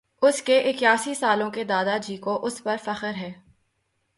[0.21, 3.31] اُس کے اِکیاسی سالوں کے دادا جی کو اُس پر فخر ہے